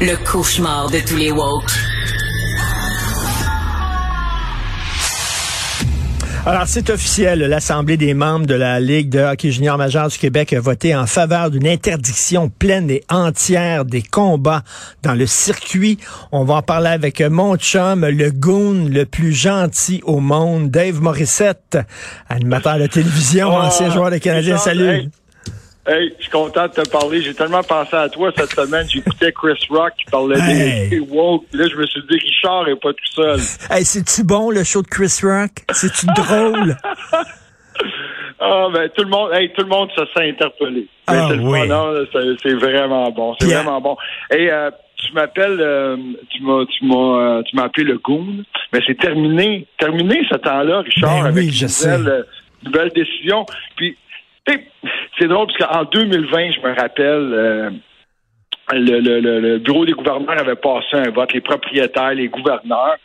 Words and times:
Le 0.00 0.14
cauchemar 0.30 0.90
de 0.90 0.98
tous 1.00 1.16
les 1.16 1.30
woke. 1.30 1.70
Alors, 6.44 6.64
c'est 6.66 6.90
officiel. 6.90 7.40
L'Assemblée 7.40 7.96
des 7.96 8.14
membres 8.14 8.46
de 8.46 8.54
la 8.54 8.78
Ligue 8.78 9.08
de 9.08 9.18
hockey 9.20 9.50
junior 9.50 9.76
majeur 9.78 10.08
du 10.08 10.16
Québec 10.18 10.52
a 10.52 10.60
voté 10.60 10.94
en 10.94 11.06
faveur 11.06 11.50
d'une 11.50 11.66
interdiction 11.66 12.48
pleine 12.50 12.88
et 12.90 13.02
entière 13.10 13.84
des 13.84 14.02
combats 14.02 14.62
dans 15.02 15.14
le 15.14 15.26
circuit. 15.26 15.98
On 16.30 16.44
va 16.44 16.54
en 16.56 16.62
parler 16.62 16.90
avec 16.90 17.20
mon 17.20 17.56
chum, 17.56 18.06
le 18.06 18.30
goon 18.30 18.88
le 18.88 19.06
plus 19.06 19.32
gentil 19.32 20.02
au 20.04 20.20
monde, 20.20 20.70
Dave 20.70 21.00
Morissette, 21.00 21.78
animateur 22.28 22.78
de 22.78 22.86
télévision, 22.86 23.48
Oh, 23.50 23.56
ancien 23.62 23.90
joueur 23.90 24.10
de 24.12 24.18
Canadien. 24.18 24.58
Salut. 24.58 24.88
hey. 24.88 25.10
Hey, 25.88 26.12
je 26.18 26.22
suis 26.22 26.32
content 26.32 26.66
de 26.66 26.72
te 26.72 26.88
parler. 26.90 27.22
J'ai 27.22 27.32
tellement 27.34 27.62
pensé 27.62 27.94
à 27.94 28.08
toi 28.08 28.32
cette 28.36 28.50
semaine. 28.52 28.86
J'écoutais 28.88 29.30
Chris 29.32 29.54
Rock 29.70 29.92
qui 29.98 30.04
parlait 30.10 30.38
Hey. 30.40 30.88
des, 30.90 30.98
woke. 31.00 31.44
Là, 31.52 31.66
je 31.70 31.76
me 31.76 31.86
suis 31.86 32.00
dit, 32.10 32.18
Richard 32.18 32.68
est 32.68 32.76
pas 32.76 32.92
tout 32.92 33.12
seul. 33.14 33.38
Hey, 33.70 33.84
c'est-tu 33.84 34.24
bon, 34.24 34.50
le 34.50 34.64
show 34.64 34.82
de 34.82 34.88
Chris 34.88 35.20
Rock? 35.22 35.50
C'est-tu 35.72 36.06
drôle? 36.06 36.76
Ah, 38.38 38.66
ben, 38.72 38.88
tout 38.94 39.02
le 39.02 39.08
monde, 39.08 39.30
hey, 39.32 39.50
tout 39.54 39.62
le 39.62 39.68
monde 39.68 39.88
se 39.96 40.02
sent 40.14 40.28
interpellé. 40.28 40.86
Ben, 41.08 41.14
Ah, 41.24 41.28
c'est 41.30 41.38
oui. 41.38 42.38
c'est- 42.42 42.54
vraiment 42.54 43.10
bon. 43.10 43.34
C'est 43.40 43.46
vraiment 43.52 43.80
bon. 43.80 43.96
Et, 44.30 44.50
euh, 44.52 44.70
tu 44.96 45.12
m'appelles, 45.14 45.58
euh, 45.58 45.96
tu 46.30 46.42
m'as, 46.42 46.64
tu 46.66 46.84
m'as, 46.84 47.18
euh, 47.38 47.42
tu 47.44 47.56
m'as 47.56 47.64
appelé 47.64 47.84
le 47.84 47.96
goon. 47.98 48.44
Mais 48.74 48.80
c'est 48.86 48.98
terminé, 48.98 49.66
terminé 49.78 50.20
ce 50.30 50.36
temps-là, 50.36 50.80
Richard, 50.82 51.22
Ben 51.22 51.22
oui, 51.22 51.28
avec 51.28 51.50
je 51.50 51.62
une 51.62 51.68
sais. 51.68 51.96
nouvelle, 51.98 52.12
euh, 52.12 52.22
nouvelle 52.64 52.90
décision. 52.94 53.46
Puis, 53.76 53.96
c'est 55.18 55.28
drôle 55.28 55.46
parce 55.46 55.58
qu'en 55.58 55.84
2020, 55.84 56.50
je 56.52 56.60
me 56.60 56.74
rappelle, 56.74 57.32
euh, 57.32 57.70
le, 58.72 59.58
bureau 59.58 59.84
des 59.84 59.92
gouverneurs 59.92 60.38
avait 60.38 60.56
passé 60.56 60.88
un 60.92 61.10
vote, 61.10 61.32
les 61.32 61.40
propriétaires, 61.40 62.14
les 62.14 62.28
gouverneurs. 62.28 62.96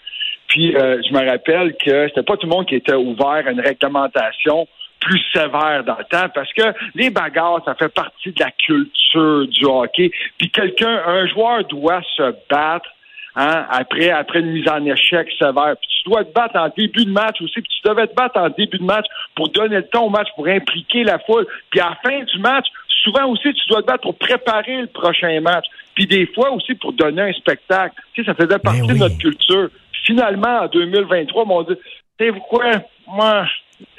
Puis 0.48 0.76
euh, 0.76 1.02
je 1.08 1.14
me 1.14 1.26
rappelle 1.26 1.76
que 1.78 2.08
c'était 2.10 2.24
pas 2.24 2.36
tout 2.36 2.48
le 2.48 2.54
monde 2.54 2.66
qui 2.66 2.76
était 2.76 2.94
ouvert 2.94 3.48
à 3.48 3.52
une 3.52 3.62
réglementation 3.62 4.68
plus 5.00 5.22
sévère 5.34 5.84
dans 5.86 5.98
le 5.98 6.04
temps 6.06 6.30
parce 6.34 6.52
que 6.54 6.62
les 6.94 7.10
bagarres, 7.10 7.62
ça 7.66 7.74
fait 7.76 7.90
partie 7.90 8.32
de 8.32 8.40
la 8.40 8.52
culture 8.52 9.48
du 9.48 9.66
hockey. 9.66 10.12
Puis 10.38 10.52
quelqu'un, 10.52 11.02
un 11.08 11.26
joueur 11.28 11.64
doit 11.66 12.02
se 12.16 12.36
battre 12.50 12.90
hein, 13.36 13.66
après, 13.70 14.10
après 14.10 14.40
une 14.40 14.52
mise 14.52 14.68
en 14.68 14.86
échec 14.86 15.28
sévère. 15.40 15.76
Puis 15.80 15.90
tu 16.04 16.10
dois 16.10 16.24
te 16.24 16.34
battre 16.34 16.58
en 16.58 16.70
début 16.76 17.06
de 17.06 17.12
match 17.12 17.42
aussi. 17.42 17.62
Puis 17.62 17.72
tu 17.82 17.88
devais 17.88 18.08
te 18.08 18.16
battre 18.16 18.38
en 18.40 18.50
début 18.50 18.78
de 18.78 18.84
match 18.84 19.06
pour 19.36 19.50
donner 19.50 19.78
le 19.78 19.88
ton 19.88 20.06
au 20.06 20.10
match, 20.10 20.28
pour 20.36 20.48
impliquer 20.48 21.04
la 21.04 21.20
foule. 21.20 21.48
Puis 21.70 21.80
à 21.80 21.90
la 21.90 21.96
fin 22.04 22.24
du 22.24 22.40
match, 22.40 22.66
souvent 23.04 23.28
aussi, 23.28 23.54
tu 23.54 23.68
dois 23.68 23.82
te 23.82 23.88
battre 23.88 24.02
pour 24.02 24.18
préparer 24.18 24.82
le 24.82 24.88
prochain 24.88 25.40
match. 25.42 25.66
Puis 25.96 26.08
des 26.08 26.28
fois 26.28 26.52
aussi 26.52 26.76
pour 26.76 26.94
donner 26.94 27.22
un 27.22 27.34
spectacle. 27.34 27.96
Tu 28.14 28.24
sais, 28.24 28.32
ça 28.32 28.36
faisait 28.36 28.60
partie 28.60 28.82
Ben 28.82 28.94
de 28.94 29.00
notre 29.00 29.18
culture. 29.18 29.70
Finalement, 30.06 30.62
en 30.62 30.68
2023, 30.68 31.46
on 31.48 31.64
dit, 31.64 31.74
savez-vous 32.18 32.40
quoi? 32.42 32.66
Moi, 33.08 33.46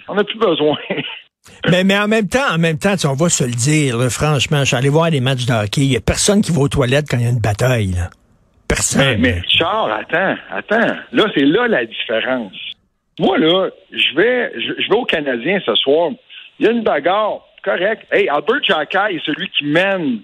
on 0.08 0.14
n'a 0.14 0.24
plus 0.24 0.38
besoin. 0.38 0.76
mais, 1.70 1.84
mais 1.84 1.98
en 1.98 2.08
même 2.08 2.28
temps, 2.28 2.52
en 2.52 2.58
même 2.58 2.78
temps, 2.78 2.92
tu 2.92 3.00
sais, 3.00 3.08
on 3.08 3.14
va 3.14 3.28
se 3.28 3.44
le 3.44 3.52
dire, 3.52 3.98
là, 3.98 4.10
franchement, 4.10 4.60
je 4.60 4.64
suis 4.64 4.76
allé 4.76 4.88
voir 4.88 5.10
des 5.10 5.20
matchs 5.20 5.46
de 5.46 5.52
hockey. 5.52 5.82
Il 5.82 5.90
n'y 5.90 5.96
a 5.96 6.00
personne 6.00 6.40
qui 6.40 6.50
va 6.50 6.62
aux 6.62 6.68
toilettes 6.68 7.06
quand 7.08 7.18
il 7.18 7.24
y 7.24 7.26
a 7.26 7.30
une 7.30 7.40
bataille. 7.40 7.92
Là. 7.92 8.10
Mais, 9.18 9.42
Charles, 9.48 9.92
attends, 9.92 10.36
attends. 10.50 10.96
Là, 11.12 11.24
c'est 11.34 11.44
là 11.44 11.68
la 11.68 11.84
différence. 11.84 12.52
Moi, 13.18 13.38
là, 13.38 13.68
je 13.90 14.16
vais, 14.16 14.52
je, 14.54 14.82
je 14.82 14.88
vais 14.88 14.96
au 14.96 15.04
Canadien 15.04 15.60
ce 15.64 15.74
soir. 15.74 16.10
Il 16.58 16.66
y 16.66 16.68
a 16.68 16.72
une 16.72 16.82
bagarre. 16.82 17.46
Correct. 17.62 18.06
Hey, 18.10 18.28
Albert 18.28 18.64
Jacquet 18.64 19.14
est 19.14 19.24
celui 19.24 19.48
qui 19.50 19.64
mène 19.64 20.20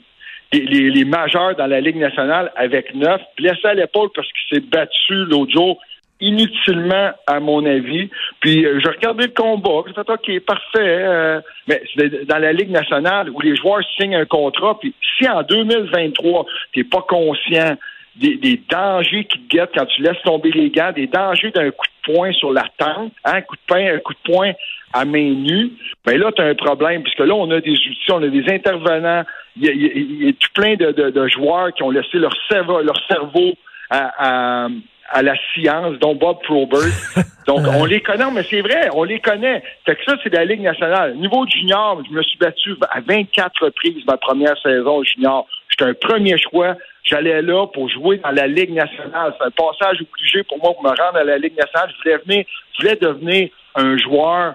les, 0.53 1.05
majeurs 1.05 1.55
dans 1.57 1.67
la 1.67 1.81
Ligue 1.81 1.97
nationale 1.97 2.51
avec 2.57 2.95
neuf, 2.95 3.21
blessé 3.37 3.65
à 3.65 3.75
l'épaule 3.75 4.09
parce 4.15 4.27
qu'il 4.29 4.57
s'est 4.57 4.67
battu 4.67 5.25
l'autre 5.27 5.53
jour 5.53 5.79
inutilement, 6.21 7.11
à 7.29 7.39
mon 7.39 7.65
avis. 7.65 8.11
Puis 8.41 8.67
euh, 8.67 8.81
je 8.83 8.89
regardais 8.89 9.27
le 9.27 9.33
combat, 9.33 9.85
j'ai 9.87 9.95
fait 9.95 10.11
OK, 10.11 10.45
parfait. 10.45 10.79
euh, 10.81 11.41
mais 11.69 11.81
c'est 11.95 12.27
dans 12.27 12.39
la 12.39 12.53
Ligue 12.53 12.71
nationale 12.71 13.31
où 13.31 13.41
les 13.41 13.55
joueurs 13.55 13.83
signent 13.97 14.17
un 14.17 14.25
contrat, 14.25 14.79
puis 14.81 14.95
si 15.17 15.29
en 15.29 15.43
2023, 15.43 16.47
tu 16.73 16.81
n'es 16.81 16.85
pas 16.85 17.05
conscient 17.09 17.77
des, 18.19 18.37
des 18.37 18.61
dangers 18.71 19.25
qui 19.25 19.39
te 19.41 19.57
guettent 19.57 19.71
quand 19.75 19.87
tu 19.87 20.03
laisses 20.03 20.21
tomber 20.25 20.51
les 20.51 20.71
gants, 20.71 20.93
des 20.95 21.07
dangers 21.07 21.51
d'un 21.51 21.71
coup 21.71 21.87
de 22.07 22.13
poing 22.15 22.33
sur 22.33 22.53
la 22.53 22.65
tente, 22.79 23.13
hein, 23.25 23.33
un 23.37 23.41
coup 23.43 23.57
de 23.57 23.61
pain, 23.67 23.95
un 23.95 23.99
coup 23.99 24.13
de 24.15 24.33
poing 24.33 24.53
à 24.93 25.05
main 25.05 25.31
nue, 25.31 25.71
ben 26.05 26.19
là, 26.19 26.31
tu 26.33 26.41
as 26.43 26.47
un 26.47 26.55
problème, 26.55 27.03
puisque 27.03 27.21
là, 27.21 27.35
on 27.35 27.51
a 27.51 27.61
des 27.61 27.73
outils, 27.73 28.11
on 28.13 28.23
a 28.23 28.29
des 28.29 28.51
intervenants, 28.53 29.25
il 29.57 29.67
y 29.67 29.71
y 29.71 30.25
y 30.25 30.29
a 30.29 30.33
tout 30.33 30.49
plein 30.55 30.77
de, 30.77 30.93
de- 30.93 31.11
de 31.11 31.29
joueurs 31.29 31.73
qui 31.75 31.83
ont 31.83 31.91
laissé 31.91 32.19
leur 32.19 32.33
cerveau, 32.51 32.81
leur 32.83 32.99
cerveau 33.07 33.53
à, 33.91 34.65
à- 34.65 34.69
à 35.11 35.23
la 35.23 35.35
science, 35.55 35.99
dont 36.01 36.15
Bob 36.15 36.39
Probert. 36.43 36.81
Donc, 37.47 37.61
on 37.67 37.87
les 37.87 38.01
connaît, 38.01 38.31
mais 38.31 38.43
c'est 38.43 38.61
vrai, 38.61 38.91
on 38.93 39.05
les 39.05 39.21
connaît. 39.21 39.63
Fait 39.87 39.97
que 39.97 40.05
ça, 40.05 40.17
c'est 40.23 40.29
de 40.29 40.37
la 40.37 40.45
Ligue 40.45 40.61
nationale. 40.61 41.15
Niveau 41.17 41.47
junior, 41.47 42.03
je 42.07 42.15
me 42.15 42.23
suis 42.23 42.37
battu 42.39 42.75
à 42.91 43.01
24 43.01 43.65
reprises 43.65 44.05
ma 44.07 44.19
première 44.19 44.57
saison 44.63 45.03
junior. 45.03 45.47
J'étais 45.69 45.85
un 45.85 45.95
premier 45.95 46.37
choix. 46.39 46.77
J'allais 47.05 47.43
là 47.43 47.67
pour 47.67 47.89
jouer 47.89 48.19
dans 48.19 48.31
la 48.31 48.47
Ligue 48.47 48.73
nationale. 48.73 49.35
C'est 49.39 49.47
un 49.47 49.51
passage 49.51 49.99
obligé 50.01 50.43
pour 50.45 50.59
moi 50.59 50.75
pour 50.75 50.83
me 50.83 50.89
rendre 50.89 51.17
à 51.19 51.25
la 51.25 51.39
Ligue 51.39 51.57
nationale. 51.57 51.91
Je 51.91 52.03
voulais 52.03 52.23
venir, 52.27 52.45
je 52.73 52.83
voulais 52.83 52.97
devenir 52.97 53.49
un 53.75 53.97
joueur 53.97 54.55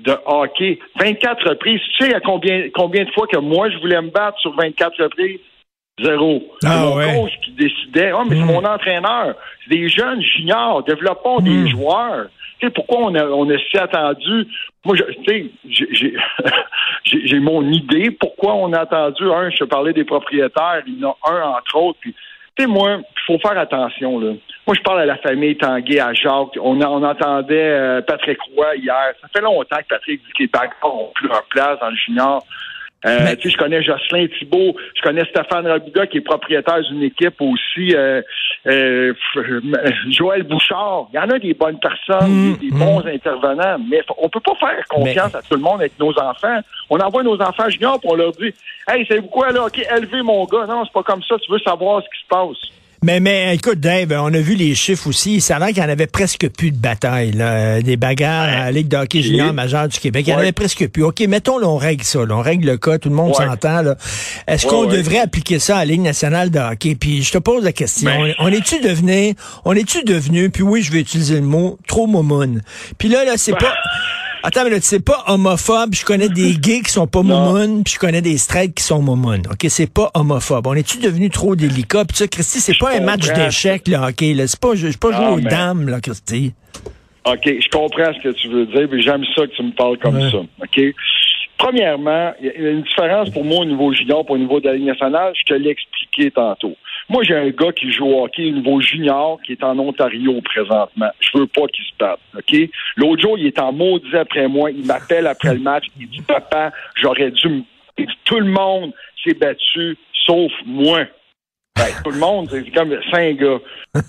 de 0.00 0.16
hockey. 0.26 0.78
24 0.98 1.48
reprises. 1.50 1.80
Tu 1.96 2.04
sais 2.04 2.14
à 2.14 2.20
combien, 2.20 2.68
combien 2.74 3.04
de 3.04 3.10
fois 3.10 3.26
que 3.26 3.38
moi, 3.38 3.70
je 3.70 3.78
voulais 3.78 4.00
me 4.00 4.10
battre 4.10 4.38
sur 4.40 4.54
24 4.54 5.02
reprises? 5.02 5.40
Zéro. 6.02 6.42
Ah 6.64 6.68
c'est 6.68 6.80
mon 6.80 6.96
ouais. 6.96 7.14
coach 7.14 7.32
qui 7.44 7.52
décidait. 7.52 8.10
Ah, 8.12 8.24
mais 8.28 8.36
c'est 8.36 8.44
mon 8.44 8.64
entraîneur. 8.64 9.36
C'est 9.62 9.76
des 9.76 9.88
jeunes 9.88 10.20
juniors. 10.20 10.82
Développons 10.82 11.38
des 11.38 11.68
joueurs. 11.68 12.26
Pourquoi 12.70 12.98
on 13.00 13.14
a, 13.14 13.58
si 13.70 13.78
attendu? 13.78 14.46
Moi, 14.84 14.96
tu 14.96 15.24
sais, 15.26 15.50
j'ai- 17.04 17.40
mon 17.40 17.62
idée. 17.70 18.10
Pourquoi 18.10 18.54
on 18.54 18.72
a 18.72 18.80
attendu? 18.80 19.30
Un, 19.30 19.50
je 19.50 19.64
parlais 19.64 19.92
des 19.92 20.04
propriétaires. 20.04 20.82
Il 20.86 21.00
y 21.00 21.04
en 21.04 21.16
a 21.22 21.30
un, 21.32 21.42
entre 21.50 21.76
autres. 21.76 21.98
Tu 22.02 22.14
sais, 22.58 22.66
moi, 22.66 22.98
il 23.00 23.20
faut 23.26 23.38
faire 23.38 23.58
attention, 23.58 24.20
là. 24.20 24.32
Moi, 24.66 24.74
je 24.76 24.82
parle 24.82 25.00
à 25.00 25.06
la 25.06 25.16
famille 25.18 25.56
Tanguay, 25.56 26.00
à 26.00 26.14
Jacques. 26.14 26.56
On, 26.60 26.80
entendait 26.80 27.70
euh, 27.70 28.00
Patrick 28.02 28.38
Roy 28.54 28.76
hier. 28.76 29.12
Ça 29.20 29.28
fait 29.34 29.42
longtemps 29.42 29.76
que 29.76 29.88
Patrick 29.88 30.22
dit 30.24 30.32
que 30.32 30.42
les 30.44 30.48
n'ont 30.82 31.10
plus 31.14 31.28
leur 31.28 31.44
place 31.44 31.78
dans 31.80 31.90
le 31.90 31.96
junior. 31.96 32.42
Euh, 33.06 33.18
Mais- 33.24 33.36
tu 33.36 33.48
sais, 33.48 33.54
je 33.54 33.58
connais 33.58 33.82
Jocelyn 33.82 34.26
Thibault, 34.38 34.74
je 34.94 35.02
connais 35.02 35.24
Stéphane 35.26 35.66
Rabiga 35.66 36.06
qui 36.06 36.18
est 36.18 36.20
propriétaire 36.22 36.80
d'une 36.82 37.02
équipe 37.02 37.34
aussi, 37.40 37.94
euh, 37.94 38.22
euh, 38.66 39.12
f- 39.34 40.10
Joël 40.12 40.42
Bouchard. 40.44 41.08
Il 41.12 41.16
y 41.16 41.18
en 41.18 41.28
a 41.28 41.38
des 41.38 41.52
bonnes 41.54 41.78
personnes, 41.78 42.30
Mm, 42.30 42.56
des, 42.56 42.70
des 42.70 42.76
bons 42.76 43.04
intervenants, 43.06 43.76
mais 43.90 44.00
on 44.18 44.28
peut 44.28 44.40
pas 44.40 44.54
faire 44.54 44.84
confiance 44.88 45.34
à 45.34 45.42
tout 45.42 45.54
le 45.54 45.60
monde 45.60 45.80
avec 45.80 45.98
nos 45.98 46.12
enfants. 46.18 46.60
On 46.88 46.98
envoie 46.98 47.22
nos 47.22 47.40
enfants 47.40 47.68
juniors 47.68 48.00
pour 48.00 48.12
on 48.12 48.16
leur 48.16 48.32
dit 48.32 48.54
Hey, 48.88 49.04
savez-vous 49.06 49.28
quoi 49.28 49.50
là, 49.52 49.64
ok, 49.66 49.78
élevez 49.96 50.22
mon 50.22 50.44
gars. 50.44 50.66
Non, 50.66 50.84
c'est 50.84 50.92
pas 50.92 51.02
comme 51.02 51.22
ça, 51.22 51.36
tu 51.38 51.50
veux 51.50 51.58
savoir 51.58 52.02
ce 52.02 52.08
qui 52.08 52.22
se 52.22 52.28
passe. 52.28 52.70
Mais, 53.04 53.20
mais 53.20 53.54
écoute, 53.54 53.80
Dave, 53.80 54.16
on 54.18 54.32
a 54.32 54.38
vu 54.38 54.54
les 54.54 54.74
chiffres 54.74 55.08
aussi. 55.08 55.42
Ça 55.42 55.56
a 55.56 55.58
l'air 55.58 55.68
qu'il 55.68 55.76
n'y 55.82 55.82
en 55.82 55.92
avait 55.92 56.06
presque 56.06 56.48
plus 56.48 56.70
de 56.70 56.78
batailles, 56.78 57.32
là, 57.32 57.52
euh, 57.52 57.82
des 57.82 57.98
bagarres 57.98 58.48
à 58.48 58.64
la 58.64 58.70
Ligue 58.72 58.88
de 58.88 58.96
hockey 58.96 59.20
junior 59.20 59.52
majeure 59.52 59.88
du 59.88 59.98
Québec. 59.98 60.24
Il 60.26 60.30
n'y 60.30 60.36
en 60.36 60.38
avait 60.38 60.52
presque 60.52 60.88
plus. 60.88 61.02
OK, 61.02 61.20
mettons, 61.28 61.58
là, 61.58 61.68
on 61.68 61.76
règle 61.76 62.02
ça. 62.02 62.24
là, 62.24 62.34
on 62.34 62.40
règle 62.40 62.66
le 62.66 62.78
cas, 62.78 62.96
tout 62.96 63.10
le 63.10 63.14
monde 63.14 63.34
s'entend. 63.34 63.82
Est-ce 64.46 64.66
qu'on 64.66 64.86
devrait 64.86 65.18
appliquer 65.18 65.58
ça 65.58 65.76
à 65.76 65.78
la 65.80 65.84
Ligue 65.92 66.00
nationale 66.00 66.50
de 66.50 66.58
hockey? 66.58 66.94
Puis 66.94 67.22
je 67.22 67.32
te 67.32 67.38
pose 67.38 67.62
la 67.62 67.72
question. 67.72 68.10
Ben. 68.10 68.32
On, 68.38 68.46
on 68.46 68.48
est-tu 68.48 68.80
devenu, 68.80 69.34
on 69.66 69.74
est-tu 69.74 70.02
devenu, 70.04 70.48
puis 70.48 70.62
oui, 70.62 70.82
je 70.82 70.90
vais 70.90 71.00
utiliser 71.00 71.34
le 71.34 71.42
mot, 71.42 71.78
trop 71.86 72.06
momoun. 72.06 72.62
Puis 72.96 73.08
là, 73.08 73.26
là, 73.26 73.32
c'est 73.36 73.52
Ben. 73.52 73.58
pas... 73.58 73.74
Attends, 74.46 74.64
mais 74.64 74.70
là, 74.70 74.76
c'est 74.82 75.02
pas 75.02 75.24
homophobe. 75.26 75.94
Je 75.94 76.04
connais 76.04 76.28
des 76.28 76.52
gays 76.58 76.82
qui 76.82 76.92
sont 76.92 77.06
pas 77.06 77.22
Non. 77.22 77.52
momoun, 77.52 77.82
puis 77.82 77.94
je 77.94 77.98
connais 77.98 78.20
des 78.20 78.36
straights 78.36 78.74
qui 78.74 78.82
sont 78.84 79.00
momoun. 79.00 79.40
OK, 79.50 79.64
c'est 79.68 79.90
pas 79.92 80.10
homophobe. 80.14 80.66
On 80.66 80.74
est-tu 80.74 80.98
devenu 80.98 81.30
trop 81.30 81.56
délicat? 81.56 82.04
Puis 82.04 82.18
ça, 82.18 82.28
Christy, 82.28 82.60
c'est 82.60 82.76
pas 82.78 82.94
un 82.96 83.00
match 83.00 83.26
d'échecs, 83.32 83.88
là, 83.88 84.08
OK. 84.10 84.20
Là, 84.20 84.46
c'est 84.46 84.60
pas, 84.60 84.74
je 84.74 84.88
je 84.90 84.98
pas 84.98 85.12
jouer 85.12 85.26
aux 85.28 85.40
dames, 85.40 85.88
là, 85.88 86.00
Christy. 86.00 86.52
OK, 87.26 87.40
je 87.46 87.68
comprends 87.70 88.12
ce 88.12 88.22
que 88.22 88.34
tu 88.34 88.48
veux 88.48 88.66
dire, 88.66 88.86
mais 88.92 89.00
j'aime 89.00 89.24
ça 89.34 89.46
que 89.46 89.56
tu 89.56 89.62
me 89.62 89.72
parles 89.72 89.96
comme 89.98 90.16
Ouais. 90.16 90.30
ça. 90.30 90.36
OK? 90.38 90.94
Premièrement, 91.56 92.32
il 92.40 92.46
y 92.46 92.66
a 92.66 92.70
une 92.70 92.82
différence 92.82 93.30
pour 93.30 93.44
moi 93.44 93.60
au 93.60 93.64
niveau 93.64 93.92
junior 93.94 94.26
pour 94.26 94.34
au 94.34 94.38
niveau 94.38 94.60
de 94.60 94.66
la 94.68 94.74
Ligue 94.74 94.86
nationale. 94.86 95.32
Je 95.38 95.44
te 95.44 95.54
l'ai 95.58 95.70
expliqué 95.70 96.30
tantôt. 96.30 96.74
Moi, 97.08 97.22
j'ai 97.22 97.36
un 97.36 97.50
gars 97.50 97.72
qui 97.72 97.92
joue 97.92 98.06
au 98.06 98.24
hockey 98.24 98.46
au 98.46 98.52
niveau 98.52 98.80
junior 98.80 99.38
qui 99.44 99.52
est 99.52 99.62
en 99.62 99.78
Ontario 99.78 100.40
présentement. 100.42 101.10
Je 101.20 101.38
veux 101.38 101.46
pas 101.46 101.66
qu'il 101.66 101.84
se 101.84 101.96
batte, 101.98 102.20
OK? 102.36 102.70
L'autre 102.96 103.22
jour, 103.22 103.38
il 103.38 103.46
est 103.46 103.58
en 103.58 103.72
maudit 103.72 104.16
après 104.16 104.48
moi. 104.48 104.70
Il 104.70 104.86
m'appelle 104.86 105.26
après 105.26 105.54
le 105.54 105.60
match. 105.60 105.84
Il 105.98 106.08
dit, 106.08 106.22
papa, 106.22 106.72
j'aurais 106.96 107.30
dû 107.30 107.48
me... 107.48 107.62
Tout 108.24 108.40
le 108.40 108.50
monde 108.50 108.92
s'est 109.22 109.34
battu, 109.34 109.96
sauf 110.26 110.50
moi. 110.64 111.04
Ben, 111.76 111.86
tout 112.04 112.10
le 112.10 112.18
monde, 112.18 112.48
c'est 112.50 112.70
comme 112.70 112.96
cinq 113.10 113.36
gars. 113.36 113.58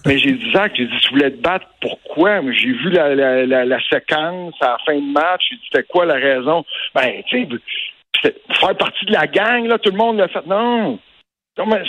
Mais 0.06 0.18
j'ai 0.18 0.34
dit, 0.34 0.52
Zach, 0.54 0.72
j'ai 0.76 0.86
dit, 0.86 1.00
tu 1.02 1.10
voulais 1.12 1.32
te 1.32 1.42
battre, 1.42 1.66
pourquoi? 1.82 2.42
J'ai 2.52 2.72
vu 2.72 2.92
la, 2.92 3.16
la, 3.16 3.46
la, 3.46 3.66
la, 3.66 3.80
séquence 3.90 4.54
à 4.62 4.72
la 4.72 4.78
fin 4.86 4.96
de 4.96 5.12
match. 5.12 5.48
J'ai 5.50 5.56
dit, 5.58 5.64
c'était 5.72 5.84
quoi 5.84 6.06
la 6.06 6.16
raison? 6.16 6.64
Ben, 6.94 7.24
tu 7.28 7.48
sais, 8.22 8.36
faire 8.60 8.78
partie 8.78 9.06
de 9.06 9.14
la 9.14 9.28
gang, 9.28 9.66
là, 9.66 9.80
tout 9.80 9.92
le 9.92 9.98
monde 9.98 10.18
l'a 10.18 10.28
fait. 10.28 10.46
Non. 10.46 11.00
Non, 11.58 11.66
mais, 11.68 11.84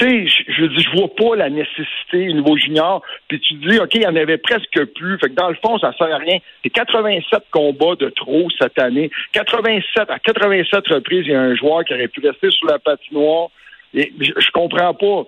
tu 0.00 0.28
sais, 0.28 0.44
je 0.48 0.64
dis, 0.64 0.82
je 0.82 0.98
vois 0.98 1.14
pas 1.14 1.36
la 1.36 1.50
nécessité 1.50 2.30
au 2.30 2.32
niveau 2.32 2.56
junior. 2.56 3.02
Puis 3.28 3.38
tu 3.40 3.54
dis, 3.54 3.78
OK, 3.78 3.94
il 3.94 4.02
y 4.02 4.06
en 4.06 4.16
avait 4.16 4.38
presque 4.38 4.84
plus. 4.94 5.18
Fait 5.18 5.28
que 5.28 5.34
dans 5.34 5.50
le 5.50 5.56
fond, 5.56 5.78
ça 5.78 5.92
sert 5.98 6.12
à 6.12 6.18
rien. 6.18 6.38
C'est 6.62 6.70
87 6.70 7.44
combats 7.50 7.96
de 7.96 8.08
trop 8.08 8.48
cette 8.58 8.78
année. 8.78 9.10
87, 9.32 10.10
à 10.10 10.18
87 10.18 10.88
reprises, 10.88 11.24
il 11.26 11.32
y 11.32 11.34
a 11.34 11.40
un 11.40 11.54
joueur 11.54 11.84
qui 11.84 11.92
aurait 11.92 12.08
pu 12.08 12.26
rester 12.26 12.50
sur 12.50 12.66
la 12.66 12.78
patinoire 12.78 13.48
et 13.92 14.12
je, 14.20 14.32
je 14.38 14.50
comprends 14.52 14.94
pas. 14.94 15.24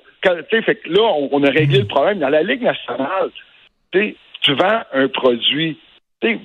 fait 0.51 0.75
que 0.77 0.89
là, 0.89 1.03
on, 1.31 1.43
a 1.45 1.51
réglé 1.51 1.81
le 1.81 1.87
problème. 1.87 2.21
Dans 2.21 2.29
la 2.29 2.43
Ligue 2.43 2.63
nationale, 2.63 3.31
tu 3.93 4.53
vends 4.55 4.83
un 4.93 5.09
produit. 5.09 5.79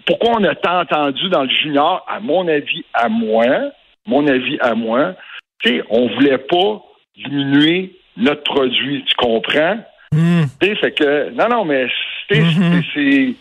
pourquoi 0.06 0.32
on 0.40 0.44
a 0.44 0.56
tant 0.56 0.82
entendu 0.82 1.30
dans 1.30 1.44
le 1.44 1.50
junior, 1.50 2.06
à 2.10 2.20
mon 2.20 2.48
avis, 2.48 2.84
à 2.94 3.08
moins, 3.08 3.72
mon 4.06 4.28
avis 4.28 4.58
à 4.60 4.74
moi, 4.76 5.16
on 5.90 6.08
voulait 6.16 6.38
pas 6.38 6.84
diminuer 7.16 7.94
notre 8.18 8.44
produit, 8.44 9.04
tu 9.06 9.16
comprends? 9.16 9.78
Mm. 10.12 10.44
Fait 10.60 10.92
que, 10.92 11.30
non, 11.32 11.50
non, 11.50 11.66
mais 11.66 11.88
c'est, 12.30 13.36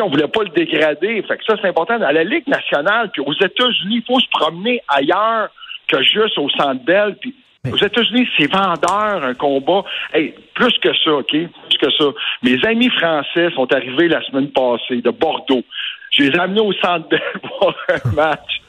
on 0.00 0.08
voulait 0.08 0.28
pas 0.28 0.42
le 0.42 0.50
dégrader. 0.50 1.22
Fait 1.22 1.36
que 1.36 1.44
ça, 1.44 1.56
c'est 1.60 1.68
important. 1.68 1.98
Dans 1.98 2.10
la 2.10 2.24
Ligue 2.24 2.46
nationale, 2.46 3.10
puis 3.12 3.22
aux 3.22 3.34
États-Unis, 3.34 3.96
il 3.96 4.04
faut 4.06 4.20
se 4.20 4.28
promener 4.30 4.80
ailleurs 4.88 5.48
que 5.88 6.02
juste 6.02 6.38
au 6.38 6.48
Centre 6.50 6.84
Bell. 6.84 7.16
Puis 7.20 7.34
aux 7.70 7.76
États-Unis, 7.76 8.28
c'est 8.36 8.50
vendeur 8.50 9.24
un 9.24 9.34
combat. 9.34 9.84
Hey, 10.12 10.34
plus 10.54 10.76
que 10.78 10.90
ça, 11.04 11.12
OK? 11.12 11.30
Plus 11.30 11.78
que 11.80 11.90
ça. 11.90 12.04
Mes 12.42 12.64
amis 12.66 12.90
français 12.90 13.50
sont 13.54 13.72
arrivés 13.72 14.08
la 14.08 14.22
semaine 14.22 14.50
passée 14.50 15.00
de 15.00 15.10
Bordeaux. 15.10 15.62
Je 16.10 16.24
les 16.24 16.30
ai 16.30 16.38
amenés 16.38 16.60
au 16.60 16.72
Centre 16.74 17.08
Bell 17.08 17.20
pour 17.42 17.74
un 17.88 18.10
match. 18.14 18.60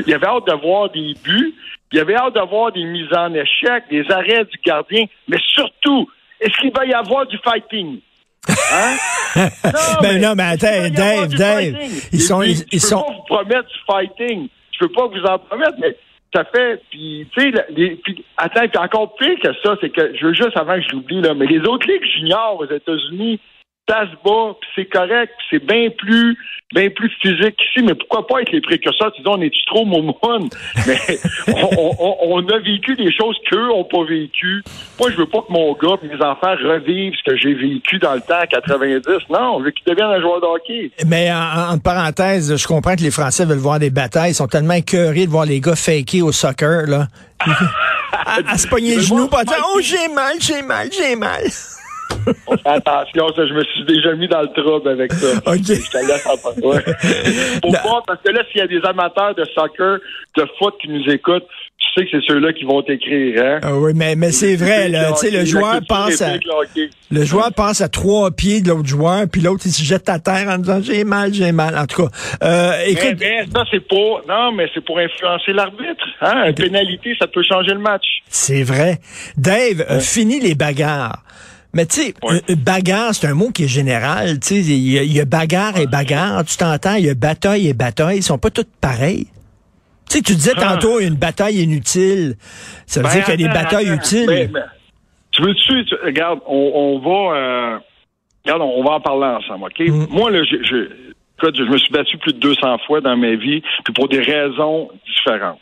Il 0.00 0.10
y 0.10 0.14
avait 0.14 0.26
hâte 0.26 0.46
de 0.46 0.54
voir 0.54 0.90
des 0.90 1.14
buts. 1.22 1.54
Il 1.92 1.98
y 1.98 2.00
avait 2.00 2.14
hâte 2.14 2.34
de 2.34 2.48
voir 2.48 2.72
des 2.72 2.84
mises 2.84 3.12
en 3.16 3.34
échec, 3.34 3.84
des 3.90 4.04
arrêts 4.10 4.44
du 4.44 4.58
gardien. 4.64 5.04
Mais 5.28 5.38
surtout, 5.54 6.08
est-ce 6.40 6.56
qu'il 6.60 6.72
va 6.72 6.86
y 6.86 6.92
avoir 6.92 7.26
du 7.26 7.36
fighting? 7.38 8.00
Hein? 8.48 8.96
non, 9.36 9.72
ben 10.00 10.12
mais, 10.14 10.18
non, 10.18 10.34
mais 10.36 10.42
attends, 10.44 10.88
Dave, 10.90 11.34
Dave, 11.34 11.74
ils 12.12 12.20
sont, 12.20 12.42
ils, 12.42 12.80
sont. 12.80 13.02
pas 13.02 13.12
vous 13.12 13.22
promettre 13.26 13.68
du 13.68 13.78
fighting. 13.86 14.48
Je 14.72 14.78
peux 14.78 14.92
pas 14.92 15.06
vous 15.06 15.22
en 15.24 15.38
promettre, 15.38 15.74
mais 15.78 15.96
ça 16.34 16.44
fait, 16.44 16.80
puis 16.90 17.28
tu 17.36 17.52
sais, 17.52 18.02
attends, 18.36 18.68
puis 18.68 18.78
encore 18.78 19.16
pire 19.16 19.34
que 19.42 19.52
ça, 19.62 19.76
c'est 19.80 19.90
que 19.90 20.16
je 20.16 20.26
veux 20.26 20.34
juste 20.34 20.56
avant 20.56 20.76
que 20.76 20.82
je 20.82 20.94
l'oublie 20.94 21.20
là, 21.20 21.34
mais 21.34 21.46
les 21.46 21.60
autres 21.60 21.86
ligues 21.88 22.04
juniors 22.16 22.58
aux 22.60 22.72
États-Unis, 22.72 23.40
ça 23.90 24.02
se 24.06 24.14
bat, 24.24 24.54
puis 24.60 24.70
c'est 24.76 24.84
correct, 24.84 25.32
puis 25.36 25.46
c'est 25.50 25.66
bien 25.66 25.88
plus, 25.90 26.38
bien 26.72 26.90
plus 26.90 27.10
physique 27.20 27.56
ici. 27.58 27.84
Mais 27.84 27.94
pourquoi 27.96 28.24
pas 28.24 28.40
être 28.42 28.52
les 28.52 28.60
précurseurs? 28.60 29.10
Disons, 29.18 29.32
on 29.32 29.42
est 29.42 29.52
trop 29.66 29.84
moumon 29.84 30.14
Mais 30.86 30.96
on, 31.48 32.48
a 32.48 32.58
vécu 32.60 32.94
des 32.94 33.12
choses 33.12 33.36
qu'eux 33.50 33.66
n'ont 33.66 33.82
pas 33.82 34.04
vécues. 34.04 34.62
Moi, 35.00 35.10
je 35.10 35.16
veux 35.16 35.26
pas 35.26 35.40
que 35.40 35.52
mon 35.52 35.72
gars, 35.72 35.96
et 36.04 36.06
mes 36.06 36.22
enfants 36.22 36.54
revivent 36.62 37.14
ce 37.14 37.30
que 37.30 37.36
j'ai 37.36 37.54
vécu 37.54 37.98
dans 37.98 38.14
le 38.14 38.20
temps 38.20 38.38
à 38.40 38.46
90. 38.46 39.02
Non, 39.28 39.58
je 39.58 39.64
veux 39.64 39.70
qu'ils 39.72 39.86
deviennent 39.92 40.10
un 40.10 40.20
joueur 40.20 40.40
de 40.40 40.46
hockey. 40.46 40.92
Mais 41.06 41.32
en, 41.32 41.78
parenthèse, 41.78 42.56
je 42.56 42.66
comprends 42.68 42.94
que 42.94 43.02
les 43.02 43.10
Français 43.10 43.44
veulent 43.44 43.58
voir 43.58 43.80
des 43.80 43.90
batailles. 43.90 44.30
Ils 44.30 44.34
sont 44.34 44.46
tellement 44.46 44.74
écœurés 44.74 45.26
de 45.26 45.30
voir 45.30 45.46
les 45.46 45.60
gars 45.60 45.74
faker 45.74 46.22
au 46.22 46.30
soccer 46.32 46.86
là. 46.86 47.08
à, 48.46 48.56
se 48.56 48.68
pogner 48.68 48.96
les 48.96 49.02
genoux, 49.02 49.26
pas 49.26 49.44
dire 49.44 49.56
oh 49.74 49.80
j'ai 49.80 50.08
mal, 50.14 50.34
j'ai 50.40 50.62
mal, 50.62 50.88
j'ai 50.92 51.16
mal. 51.16 51.42
Attention, 52.64 53.28
ça, 53.34 53.46
je 53.46 53.54
me 53.54 53.64
suis 53.64 53.84
déjà 53.84 54.14
mis 54.14 54.28
dans 54.28 54.42
le 54.42 54.48
trouble 54.48 54.88
avec 54.88 55.12
ça. 55.12 55.38
OK. 55.46 55.58
Je 55.58 55.90
te 55.90 56.06
laisse 56.06 56.26
en 56.26 56.68
ouais. 56.68 56.82
Pourquoi? 57.62 58.02
Parce 58.06 58.20
que 58.22 58.30
là, 58.30 58.42
s'il 58.50 58.60
y 58.60 58.64
a 58.64 58.66
des 58.66 58.80
amateurs 58.84 59.34
de 59.34 59.44
soccer, 59.54 59.98
de 60.36 60.44
foot 60.58 60.74
qui 60.80 60.88
nous 60.88 61.08
écoutent, 61.10 61.46
tu 61.80 61.88
sais 61.94 62.06
que 62.06 62.10
c'est 62.12 62.26
ceux-là 62.26 62.52
qui 62.52 62.64
vont 62.64 62.82
t'écrire, 62.82 63.42
hein? 63.42 63.58
Ah 63.62 63.74
oui, 63.74 63.92
mais, 63.94 64.14
mais 64.14 64.32
c'est 64.32 64.54
vrai, 64.54 64.88
là. 64.88 65.12
Tu 65.12 65.26
sais, 65.26 65.30
le 65.30 65.44
joueur 65.44 65.80
pense 65.88 66.20
à. 66.20 66.34
Le 67.10 67.24
joueur 67.24 67.50
à 67.56 67.88
trois 67.88 68.30
pieds 68.30 68.60
de 68.60 68.68
l'autre 68.68 68.86
joueur, 68.86 69.24
puis 69.30 69.40
l'autre, 69.40 69.62
il 69.64 69.72
se 69.72 69.82
jette 69.82 70.08
à 70.08 70.18
terre 70.18 70.48
en 70.48 70.58
disant 70.58 70.80
j'ai 70.82 71.04
mal, 71.04 71.32
j'ai 71.32 71.52
mal. 71.52 71.76
En 71.76 71.86
tout 71.86 72.04
cas, 72.04 72.10
euh, 72.44 72.84
écoute. 72.86 73.16
Mais, 73.18 73.44
ça, 73.52 73.64
c'est 73.70 73.80
pour. 73.80 74.22
Non, 74.28 74.52
mais 74.52 74.68
c'est 74.74 74.84
pour 74.84 74.98
influencer 74.98 75.52
l'arbitre. 75.52 76.04
Hein? 76.20 76.48
Une 76.48 76.54
pénalité, 76.54 77.16
ça 77.18 77.26
peut 77.26 77.42
changer 77.42 77.72
le 77.72 77.80
match. 77.80 78.04
C'est 78.28 78.62
vrai. 78.62 78.98
Dave, 79.36 79.84
euh, 79.90 80.00
fini 80.00 80.38
les 80.38 80.54
bagarres. 80.54 81.22
Mais 81.72 81.86
tu 81.86 82.02
sais, 82.02 82.14
bagarre, 82.56 83.14
c'est 83.14 83.28
un 83.28 83.34
mot 83.34 83.50
qui 83.50 83.64
est 83.64 83.68
général. 83.68 84.40
Tu 84.40 84.48
sais, 84.48 84.60
il 84.60 85.12
y, 85.12 85.20
a 85.20 85.24
bagarre 85.24 85.78
et 85.78 85.86
bagarre. 85.86 86.44
Tu 86.44 86.56
t'entends, 86.56 86.94
il 86.94 87.06
y 87.06 87.10
a 87.10 87.14
bataille 87.14 87.68
et 87.68 87.74
bataille. 87.74 88.18
Ils 88.18 88.22
sont 88.22 88.38
pas 88.38 88.50
toutes 88.50 88.74
pareilles. 88.80 89.28
Tu 90.08 90.16
sais, 90.16 90.22
tu 90.22 90.34
disais 90.34 90.52
ah. 90.56 90.74
tantôt 90.74 90.98
une 90.98 91.14
bataille 91.14 91.62
inutile. 91.62 92.34
Ça 92.86 93.00
veut 93.00 93.06
ben, 93.06 93.14
dire 93.14 93.24
qu'il 93.24 93.40
y 93.40 93.44
a 93.44 93.48
des 93.48 93.54
batailles 93.54 93.90
utiles. 93.90 94.26
Ben, 94.26 94.50
ben, 94.50 94.64
tu 95.30 95.42
veux-tu, 95.42 95.94
regarde, 96.04 96.40
on, 96.46 96.98
va, 96.98 97.36
euh, 97.36 97.78
regarde, 98.44 98.62
on 98.62 98.82
va 98.82 98.94
en 98.94 99.00
parler 99.00 99.26
ensemble, 99.26 99.66
OK? 99.66 99.78
Mm. 99.78 100.06
Moi, 100.10 100.30
là, 100.32 100.42
je, 100.42 100.56
je, 100.64 101.09
je 101.42 101.62
me 101.62 101.78
suis 101.78 101.92
battu 101.92 102.18
plus 102.18 102.32
de 102.32 102.38
200 102.38 102.78
fois 102.86 103.00
dans 103.00 103.16
ma 103.16 103.34
vie, 103.34 103.62
puis 103.84 103.94
pour 103.94 104.08
des 104.08 104.20
raisons 104.20 104.90
différentes? 105.06 105.60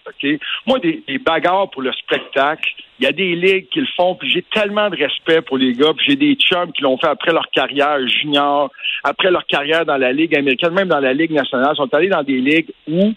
Moi, 0.66 0.78
des, 0.80 1.02
bagarres 1.19 1.70
pour 1.70 1.82
le 1.82 1.92
spectacle, 1.92 2.70
il 2.98 3.04
y 3.04 3.06
a 3.06 3.12
des 3.12 3.34
ligues 3.34 3.69
qui 3.69 3.80
le 3.80 3.86
font, 3.96 4.14
puis 4.16 4.30
j'ai 4.30 4.42
tellement 4.42 4.90
de 4.90 4.96
respect 4.96 5.42
pour 5.42 5.58
les 5.58 5.72
gars, 5.72 5.92
puis 5.96 6.06
j'ai 6.08 6.16
des 6.16 6.34
chums 6.34 6.72
qui 6.72 6.82
l'ont 6.82 6.98
fait 6.98 7.08
après 7.08 7.32
leur 7.32 7.48
carrière 7.50 7.98
junior, 8.08 8.70
après 9.04 9.30
leur 9.30 9.46
carrière 9.46 9.84
dans 9.84 9.96
la 9.96 10.12
Ligue 10.12 10.36
américaine, 10.36 10.72
même 10.72 10.88
dans 10.88 11.00
la 11.00 11.12
Ligue 11.12 11.32
nationale, 11.32 11.72
ils 11.75 11.76
sont 11.76 11.94
allés 11.94 12.08
dans 12.08 12.22
des 12.22 12.40
ligues 12.40 12.72
où 12.88 13.14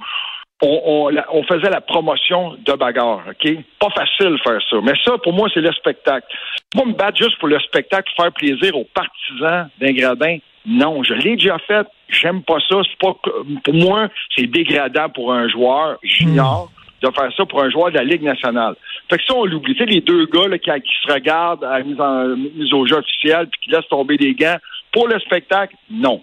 on, 0.64 1.44
faisait 1.44 1.70
la 1.70 1.82
promotion 1.82 2.56
de 2.66 2.74
bagarre? 2.74 3.24
Pas 3.80 3.90
facile 3.90 4.38
faire 4.44 4.60
ça. 4.70 4.78
Mais 4.84 4.94
ça, 5.04 5.18
pour 5.18 5.34
moi, 5.34 5.50
c'est 5.54 5.62
le 5.62 5.72
spectacle. 5.74 6.28
Moi, 6.76 6.86
me 6.86 6.94
battre 6.94 7.18
juste 7.18 7.38
pour 7.40 7.48
le 7.48 7.60
spectacle, 7.60 8.12
faire 8.16 8.32
plaisir 8.32 8.76
aux 8.76 8.88
partisans 8.94 9.70
d'un 9.80 9.94
gradin, 9.94 10.38
non, 10.66 11.04
je 11.04 11.14
l'ai 11.14 11.36
déjà 11.36 11.58
fait. 11.60 11.88
J'aime 12.10 12.44
pas 12.44 12.60
ça. 12.70 12.82
Pas 13.00 13.16
pour 13.64 13.74
moi, 13.74 14.10
c'est 14.36 14.48
dégradant 14.48 15.10
pour 15.10 15.34
un 15.34 15.48
joueur 15.48 15.98
junior 16.04 16.72
de 17.02 17.10
faire 17.10 17.32
ça 17.36 17.46
pour 17.46 17.62
un 17.62 17.70
joueur 17.70 17.90
de 17.90 17.98
la 17.98 18.04
Ligue 18.04 18.22
nationale. 18.22 18.76
Fait 19.10 19.18
que 19.18 19.24
ça, 19.26 19.34
on 19.36 19.46
l'oublie. 19.46 19.74
Tu 19.74 19.80
sais, 19.80 19.90
les 19.90 20.02
deux 20.02 20.26
gars 20.28 20.48
là, 20.48 20.58
qui, 20.60 20.70
se 20.70 21.12
regardent 21.12 21.64
à 21.64 21.80
la 21.80 21.84
mise, 21.84 22.00
en, 22.00 22.28
mise 22.36 22.74
au 22.74 22.86
jeu 22.86 22.98
officiel 22.98 23.48
puis 23.48 23.62
qui 23.64 23.72
laissent 23.72 23.88
tomber 23.90 24.18
des 24.18 24.34
gants, 24.34 24.58
pour 24.92 25.08
le 25.08 25.20
spectacle, 25.20 25.76
non. 25.90 26.22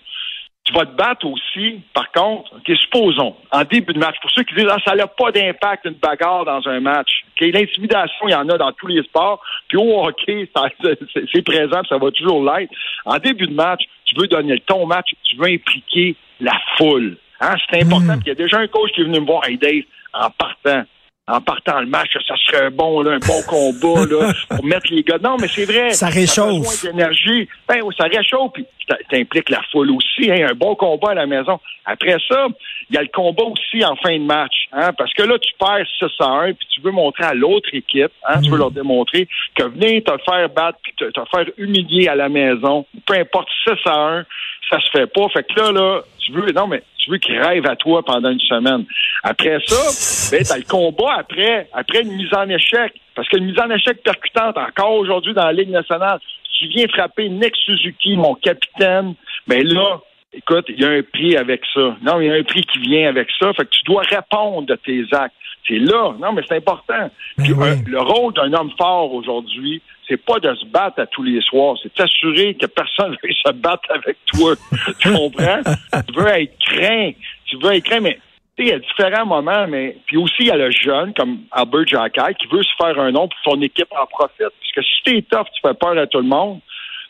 Tu 0.68 0.74
vas 0.74 0.84
te 0.84 0.94
battre 0.94 1.26
aussi, 1.26 1.80
par 1.94 2.12
contre, 2.12 2.52
OK, 2.56 2.76
supposons, 2.76 3.34
en 3.50 3.64
début 3.64 3.94
de 3.94 3.98
match, 3.98 4.16
pour 4.20 4.30
ceux 4.30 4.42
qui 4.42 4.54
disent 4.54 4.68
ah, 4.70 4.76
ça 4.84 4.94
n'a 4.94 5.06
pas 5.06 5.32
d'impact 5.32 5.86
une 5.86 5.94
bagarre 5.94 6.44
dans 6.44 6.60
un 6.68 6.78
match. 6.78 7.24
OK, 7.30 7.46
l'intimidation, 7.54 8.28
il 8.28 8.32
y 8.32 8.34
en 8.34 8.46
a 8.50 8.58
dans 8.58 8.72
tous 8.72 8.86
les 8.86 9.02
sports, 9.02 9.40
puis 9.66 9.78
au 9.78 10.04
hockey, 10.04 10.46
c'est 11.32 11.42
présent, 11.42 11.80
ça 11.88 11.96
va 11.96 12.10
toujours 12.10 12.44
l'être. 12.44 12.70
En 13.06 13.16
début 13.16 13.46
de 13.46 13.54
match, 13.54 13.80
tu 14.04 14.14
veux 14.20 14.26
donner 14.26 14.60
ton 14.66 14.84
match, 14.84 15.08
tu 15.24 15.36
veux 15.36 15.46
impliquer 15.46 16.16
la 16.38 16.52
foule. 16.76 17.16
Hein, 17.40 17.54
c'est 17.70 17.82
important. 17.82 18.16
Hmm. 18.16 18.22
Il 18.26 18.28
y 18.28 18.32
a 18.32 18.34
déjà 18.34 18.58
un 18.58 18.66
coach 18.66 18.90
qui 18.92 19.00
est 19.00 19.04
venu 19.04 19.20
me 19.20 19.26
voir, 19.26 19.48
hey 19.48 19.56
Dave, 19.56 19.84
en 20.12 20.28
partant, 20.30 20.84
en 21.28 21.40
partant 21.42 21.80
le 21.80 21.86
match, 21.86 22.10
ça 22.26 22.34
serait 22.36 22.70
bon, 22.70 23.02
là, 23.02 23.12
un 23.12 23.18
bon 23.18 23.42
combat 23.46 24.06
là, 24.06 24.32
pour 24.48 24.64
mettre 24.64 24.86
les 24.90 25.02
gars. 25.02 25.18
Non, 25.22 25.36
mais 25.38 25.48
c'est 25.48 25.66
vrai. 25.66 25.90
Ça 25.90 26.08
réchauffe. 26.08 26.66
Ça 26.66 26.88
d'énergie. 26.88 27.48
Ben, 27.68 27.80
ça 27.96 28.04
réchauffe, 28.04 28.52
puis 28.54 28.64
t'impliques 29.10 29.50
la 29.50 29.60
foule 29.70 29.90
aussi. 29.90 30.30
Hein, 30.30 30.48
un 30.50 30.54
bon 30.54 30.74
combat 30.74 31.10
à 31.10 31.14
la 31.14 31.26
maison. 31.26 31.60
Après 31.84 32.16
ça, 32.28 32.46
il 32.88 32.96
y 32.96 32.98
a 32.98 33.02
le 33.02 33.08
combat 33.12 33.44
aussi 33.44 33.84
en 33.84 33.96
fin 33.96 34.18
de 34.18 34.24
match. 34.24 34.68
Hein, 34.72 34.92
parce 34.96 35.12
que 35.12 35.22
là, 35.22 35.38
tu 35.38 35.52
perds 35.58 35.86
6 35.98 36.06
à 36.20 36.28
1, 36.28 36.52
puis 36.54 36.66
tu 36.74 36.80
veux 36.80 36.90
montrer 36.90 37.24
à 37.24 37.34
l'autre 37.34 37.68
équipe, 37.72 38.12
hein, 38.26 38.40
tu 38.42 38.50
veux 38.50 38.56
mm. 38.56 38.60
leur 38.60 38.70
démontrer 38.70 39.28
que 39.54 39.64
venez 39.64 40.02
te 40.02 40.12
faire 40.24 40.48
battre, 40.48 40.78
puis 40.82 40.94
te, 40.96 41.04
te 41.04 41.20
faire 41.30 41.46
humilier 41.58 42.08
à 42.08 42.14
la 42.14 42.28
maison, 42.28 42.86
peu 43.06 43.14
importe 43.14 43.48
6 43.64 43.72
à 43.86 44.18
1, 44.18 44.24
ça 44.70 44.80
se 44.80 44.90
fait 44.90 45.06
pas. 45.06 45.28
Fait 45.28 45.44
que 45.44 45.60
là, 45.60 45.72
là, 45.72 46.02
tu 46.18 46.32
veux, 46.32 46.50
non, 46.52 46.66
mais 46.66 46.82
veux 47.10 47.18
qu'il 47.18 47.38
rêve 47.38 47.66
à 47.66 47.76
toi 47.76 48.02
pendant 48.04 48.30
une 48.30 48.40
semaine. 48.40 48.84
Après 49.22 49.58
ça, 49.66 50.30
ben, 50.30 50.44
t'as 50.44 50.56
le 50.56 50.64
combat 50.64 51.16
après, 51.18 51.68
après 51.72 52.02
une 52.02 52.12
mise 52.12 52.32
en 52.34 52.48
échec. 52.48 52.92
Parce 53.14 53.28
qu'une 53.28 53.46
mise 53.46 53.58
en 53.58 53.70
échec 53.70 54.02
percutante, 54.02 54.56
encore 54.56 54.92
aujourd'hui 54.92 55.34
dans 55.34 55.46
la 55.46 55.52
Ligue 55.52 55.70
nationale, 55.70 56.20
tu 56.58 56.66
viens 56.68 56.86
frapper 56.88 57.28
Nick 57.28 57.54
Suzuki, 57.56 58.16
mon 58.16 58.34
capitaine, 58.34 59.14
mais 59.46 59.62
ben 59.62 59.74
là, 59.74 60.00
écoute, 60.32 60.66
il 60.68 60.80
y 60.80 60.84
a 60.84 60.90
un 60.90 61.02
prix 61.02 61.36
avec 61.36 61.62
ça. 61.74 61.96
Non, 62.02 62.20
il 62.20 62.26
y 62.28 62.30
a 62.30 62.34
un 62.34 62.42
prix 62.42 62.62
qui 62.64 62.78
vient 62.78 63.08
avec 63.08 63.28
ça. 63.38 63.52
Fait 63.54 63.64
que 63.64 63.70
tu 63.70 63.82
dois 63.84 64.02
répondre 64.02 64.66
de 64.66 64.74
tes 64.76 65.04
actes. 65.12 65.34
C'est 65.66 65.78
là. 65.78 66.14
Non, 66.18 66.32
mais 66.32 66.42
c'est 66.48 66.56
important. 66.56 67.10
Ben 67.36 67.44
Puis, 67.44 67.52
oui. 67.52 67.68
un- 67.68 67.82
le 67.90 68.00
rôle 68.00 68.32
d'un 68.34 68.52
homme 68.54 68.70
fort 68.78 69.12
aujourd'hui, 69.12 69.82
c'est 70.08 70.16
pas 70.16 70.38
de 70.40 70.54
se 70.54 70.64
battre 70.66 71.00
à 71.00 71.06
tous 71.06 71.22
les 71.22 71.40
soirs, 71.42 71.76
c'est 71.82 71.92
de 71.92 71.98
s'assurer 71.98 72.54
que 72.54 72.66
personne 72.66 73.10
ne 73.22 73.28
veut 73.28 73.34
se 73.34 73.52
battre 73.52 73.90
avec 73.90 74.16
toi. 74.26 74.54
tu 75.00 75.12
comprends? 75.12 75.60
tu 76.06 76.14
veux 76.18 76.26
être 76.28 76.58
craint. 76.60 77.10
Tu 77.46 77.56
veux 77.58 77.72
être 77.74 77.84
craint, 77.84 78.00
mais 78.00 78.18
tu 78.56 78.64
sais, 78.64 78.68
il 78.70 78.72
y 78.72 78.72
a 78.72 78.78
différents 78.78 79.26
moments, 79.26 79.66
mais 79.68 79.96
puis 80.06 80.16
aussi 80.16 80.34
il 80.40 80.46
y 80.46 80.50
a 80.50 80.56
le 80.56 80.70
jeune 80.70 81.12
comme 81.14 81.40
Albert 81.52 81.86
Jacquet 81.86 82.34
qui 82.40 82.46
veut 82.48 82.62
se 82.62 82.72
faire 82.82 82.98
un 82.98 83.10
nom 83.12 83.28
pour 83.28 83.38
son 83.52 83.60
équipe 83.62 83.88
en 83.92 84.06
profite. 84.06 84.38
Parce 84.38 84.72
que 84.74 84.82
si 84.82 85.02
t'es 85.04 85.22
tough, 85.22 85.46
tu 85.54 85.60
fais 85.66 85.74
peur 85.74 85.96
à 85.98 86.06
tout 86.06 86.18
le 86.18 86.24
monde. 86.24 86.60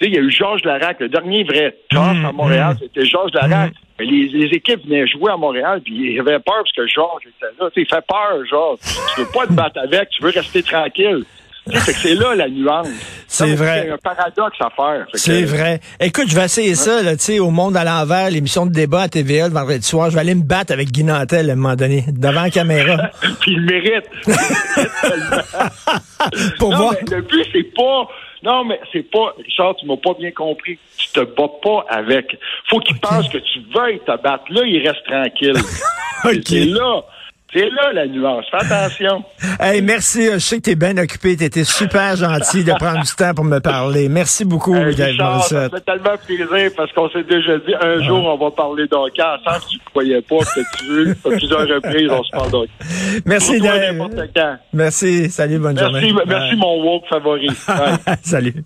Tu 0.01 0.05
sais, 0.05 0.11
Il 0.11 0.15
y 0.15 0.19
a 0.19 0.21
eu 0.21 0.31
Georges 0.31 0.65
Larac, 0.65 1.01
le 1.01 1.09
dernier 1.09 1.45
vrai 1.45 1.77
tough 1.91 1.99
Mm, 2.15 2.25
à 2.27 2.33
Montréal, 2.33 2.75
mm. 2.75 2.79
c'était 2.81 3.07
Georges 3.07 3.33
Larac. 3.33 3.73
Mais 3.99 4.05
les, 4.05 4.29
les 4.29 4.47
équipes 4.55 4.85
venaient 4.85 5.07
jouer 5.09 5.33
à 5.33 5.37
Montréal, 5.37 5.81
puis 5.85 6.13
ils 6.13 6.21
avaient 6.21 6.39
peur 6.39 6.63
parce 6.63 6.73
que 6.73 6.87
Georges 6.87 7.25
était 7.27 7.47
là. 7.61 7.69
Tu 7.71 7.81
sais, 7.81 7.81
il 7.83 7.89
fait 7.89 8.05
peur, 8.07 8.45
Georges. 8.49 8.79
Tu 9.15 9.21
veux 9.23 9.27
pas 9.33 9.47
te 9.47 9.53
battre 9.53 9.81
avec, 9.81 10.11
tu 10.11 10.23
veux 10.23 10.31
rester 10.31 10.63
tranquille. 10.63 11.25
C'est 12.03 12.15
là 12.15 12.35
la 12.35 12.49
nuance. 12.49 12.89
C'est 13.27 13.55
vrai. 13.55 13.85
C'est 13.87 13.93
un 13.93 13.99
paradoxe 13.99 14.57
à 14.61 14.71
faire. 14.71 15.07
Que- 15.13 15.19
C'est 15.19 15.43
vrai. 15.45 15.81
Écoute, 16.01 16.25
je 16.29 16.35
vais 16.35 16.45
essayer 16.45 16.75
ça, 16.75 17.03
là, 17.03 17.17
tu 17.17 17.23
sais, 17.25 17.39
au 17.39 17.51
monde 17.51 17.77
à 17.77 17.85
l'envers, 17.85 18.31
l'émission 18.31 18.67
de 18.67 18.73
débat 18.73 19.03
à 19.03 19.09
TVA 19.09 19.49
le 19.49 19.55
vendredi 19.55 19.87
soir. 19.87 20.11
Je 20.11 20.15
vais 20.15 20.21
aller 20.21 20.35
me 20.35 20.43
battre 20.45 20.73
avec 20.73 20.91
Guy 20.91 21.05
Nantel 21.05 21.51
à 21.51 21.53
un 21.53 21.57
moment 21.57 21.77
donné, 21.77 22.05
devant 22.09 22.43
la 22.43 22.51
caméra, 22.51 23.11
Puis 23.41 23.53
il 23.53 23.61
le 23.61 23.67
mérite. 23.67 24.05
pour 26.59 26.71
non, 26.71 26.77
voir. 26.79 26.95
mais 27.11 27.17
le 27.17 27.23
but, 27.23 27.47
c'est 27.53 27.75
pas. 27.75 28.09
Non, 28.43 28.65
mais 28.65 28.81
c'est 28.93 29.09
pas. 29.11 29.35
Richard, 29.45 29.75
tu 29.77 29.87
m'as 29.87 29.97
pas 29.97 30.15
bien 30.19 30.31
compris. 30.31 30.79
Tu 30.97 31.09
te 31.11 31.21
bats 31.21 31.51
pas 31.63 31.85
avec. 31.91 32.37
Faut 32.71 32.79
qu'il 32.81 32.99
pense 32.99 33.29
que 33.29 33.39
tu 33.39 33.61
veuilles 33.75 34.01
te 34.01 34.23
battre. 34.23 34.45
Là, 34.51 34.63
il 34.65 34.87
reste 34.87 35.05
tranquille. 35.07 35.57
OK. 36.25 36.43
C'est 36.47 36.65
là. 36.67 37.03
C'est 37.53 37.71
là 37.71 37.93
la 37.95 38.07
nuance. 38.07 38.45
Fais 38.51 38.65
attention. 38.65 39.25
Hey, 39.61 39.83
merci. 39.83 40.27
Je 40.35 40.39
sais 40.39 40.57
que 40.59 40.63
t'es 40.63 40.77
bien 40.77 40.97
occupé. 40.99 41.37
T'étais 41.37 41.65
super 41.65 42.15
gentil 42.15 42.63
de 42.63 42.73
prendre 42.75 43.03
du 43.03 43.13
temps 43.13 43.35
pour 43.35 43.45
me 43.45 43.59
parler. 43.59 44.09
Merci 44.09 44.45
beaucoup, 44.45 44.73
Dave 44.75 45.09
Richard, 45.09 45.43
ça 45.45 45.69
fait 45.69 45.81
tellement 45.81 46.17
plaisir 46.25 46.71
parce 46.77 46.93
qu'on 46.93 47.09
s'est 47.11 47.25
déjà 47.25 47.59
dit 47.59 47.75
un 47.81 48.01
jour 48.05 48.25
on 48.25 48.37
va 48.37 48.51
parler 48.53 48.87
d'hockey 48.87 49.21
ensemble. 49.23 49.65
Tu 49.69 49.77
ne 49.79 49.85
croyais 49.91 50.23
pas 50.23 50.39
que 50.39 50.77
tu 50.79 50.85
veux. 50.87 51.17
À 51.25 51.31
plusieurs 51.31 51.67
reprises, 51.69 52.09
on 52.11 52.23
se 52.23 52.31
parle 52.31 52.51
d'hockey. 52.51 52.73
Merci, 53.27 53.59
toi, 53.59 53.73
quand. 54.35 54.57
Merci. 54.73 55.31
Salut, 55.31 55.59
bonne 55.59 55.75
Merci, 55.75 56.09
journée. 56.09 56.23
merci 56.27 56.57
mon 56.57 56.83
woke 56.85 57.07
favori. 57.09 57.49
Salut. 58.23 58.65